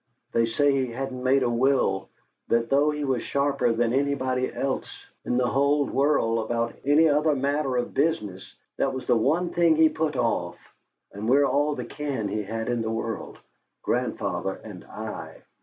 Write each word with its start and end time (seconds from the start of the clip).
They 0.31 0.47
say 0.47 0.71
he 0.71 0.87
hadn't 0.91 1.23
made 1.23 1.43
a 1.43 1.49
will, 1.51 2.09
that 2.47 2.71
though 2.71 2.89
he 2.89 3.03
was 3.05 3.21
sharper 3.21 3.71
than 3.71 3.93
anybody 3.93 4.51
else 4.51 5.05
in 5.25 5.37
the 5.37 5.45
whole 5.45 5.85
world 5.85 6.43
about 6.49 6.73
any 6.83 7.07
other 7.07 7.35
matter 7.35 7.77
of 7.77 7.93
business, 7.93 8.55
that 8.77 8.95
was 8.95 9.05
the 9.05 9.15
one 9.15 9.51
thing 9.51 9.75
he 9.75 9.89
put 9.89 10.15
off. 10.15 10.57
And 11.11 11.29
we're 11.29 11.45
all 11.45 11.75
the 11.75 11.85
kin 11.85 12.29
he 12.29 12.41
had 12.41 12.67
in 12.67 12.81
the 12.81 12.89
world, 12.89 13.37
grandfather 13.83 14.55
and 14.63 14.83
I. 14.85 15.43